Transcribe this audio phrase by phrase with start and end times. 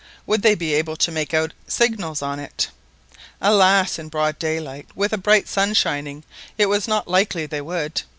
[0.25, 2.69] Would they be able to make out signals on it?
[3.39, 3.99] Alas!
[3.99, 6.23] in broad daylight, with a bright sun shining,
[6.57, 8.01] it was not likely they would.